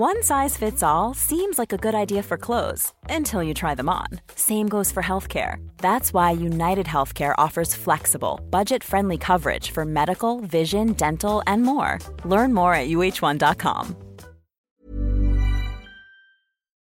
[0.00, 3.90] One size fits all seems like a good idea for clothes until you try them
[3.90, 4.06] on.
[4.34, 5.56] Same goes for healthcare.
[5.76, 11.98] That's why United Healthcare offers flexible, budget friendly coverage for medical, vision, dental, and more.
[12.24, 13.94] Learn more at uh1.com.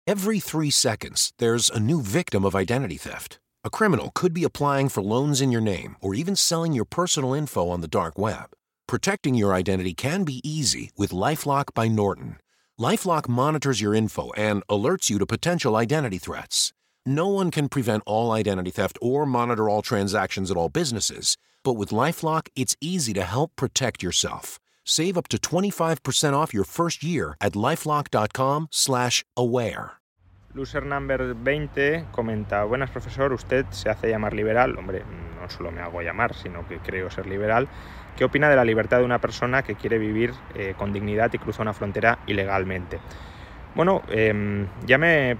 [0.06, 3.38] Every three seconds, there's a new victim of identity theft.
[3.64, 7.32] A criminal could be applying for loans in your name or even selling your personal
[7.32, 8.50] info on the dark web.
[8.86, 12.36] Protecting your identity can be easy with Lifelock by Norton.
[12.78, 16.74] LifeLock monitors your info and alerts you to potential identity threats.
[17.06, 21.72] No one can prevent all identity theft or monitor all transactions at all businesses, but
[21.74, 24.58] with LifeLock, it's easy to help protect yourself.
[24.84, 29.92] Save up to 25% off your first year at lifelock.com/aware.
[30.54, 35.02] Loser number 20 comenta, "Buenas profesor, usted se hace llamar liberal, hombre,
[35.46, 37.68] no solo me hago llamar, sino que creo ser liberal."
[38.16, 41.38] ¿Qué opina de la libertad de una persona que quiere vivir eh, con dignidad y
[41.38, 42.98] cruza una frontera ilegalmente?
[43.74, 45.36] Bueno, em, ya me he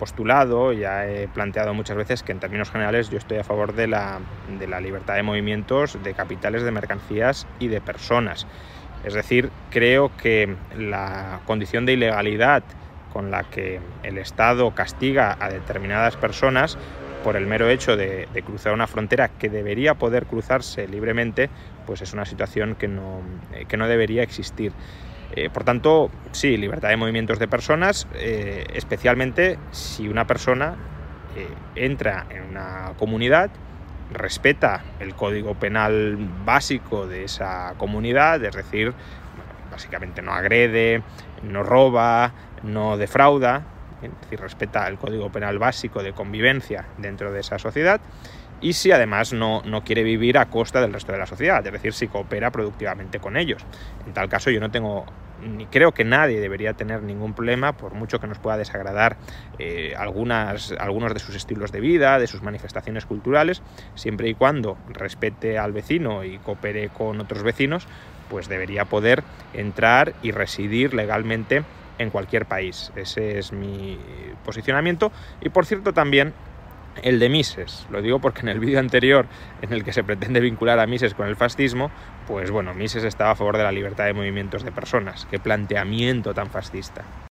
[0.00, 3.86] postulado, ya he planteado muchas veces que en términos generales yo estoy a favor de
[3.86, 4.18] la,
[4.58, 8.48] de la libertad de movimientos, de capitales, de mercancías y de personas.
[9.04, 12.64] Es decir, creo que la condición de ilegalidad
[13.12, 16.76] con la que el Estado castiga a determinadas personas
[17.26, 21.50] por el mero hecho de, cruzar una frontera que debería poder cruzarse libremente,
[21.84, 23.20] pues es una situación que no,
[23.52, 24.70] eh, que no debería existir.
[25.34, 30.76] Eh, por tanto, sí, libertad de movimientos de personas, eh, especialmente si una persona
[31.74, 33.50] entra en una comunidad,
[34.12, 38.94] respeta el código penal básico de esa comunidad, es decir,
[39.68, 41.02] básicamente no agrede,
[41.42, 42.32] no roba,
[42.62, 43.64] no defrauda,
[44.02, 48.00] es decir, respeta el código penal básico de convivencia dentro de esa sociedad
[48.60, 51.72] y si además no, no, quiere vivir a costa del resto de la sociedad, es
[51.72, 53.62] decir, si coopera productivamente con ellos.
[54.06, 55.04] En tal caso yo no tengo,
[55.42, 59.18] ni creo que nadie debería tener ningún problema, por mucho que nos pueda desagradar
[59.58, 63.62] eh, algunas, algunos de sus estilos de vida, de sus manifestaciones culturales,
[63.94, 67.86] siempre y cuando respete al vecino y coopere con otros vecinos,
[68.30, 69.22] pues debería poder
[69.52, 71.62] entrar y residir legalmente
[71.98, 72.92] en cualquier país.
[72.96, 73.98] Ese es mi
[74.44, 75.12] posicionamiento.
[75.40, 76.32] Y por cierto también
[77.02, 77.86] el de Mises.
[77.90, 79.26] Lo digo porque en el vídeo anterior
[79.62, 81.90] en el que se pretende vincular a Mises con el fascismo,
[82.26, 85.26] pues bueno, Mises estaba a favor de la libertad de movimientos de personas.
[85.30, 87.25] Qué planteamiento tan fascista.